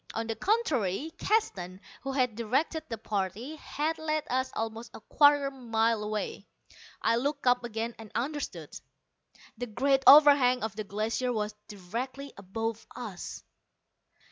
[0.15, 5.51] On the contrary, Keston, who had directed the party, had led us almost a quarter
[5.51, 6.47] mile away.
[7.03, 8.73] I looked up again, and understood.
[9.59, 13.43] The great overhang of the Glacier was directly above us!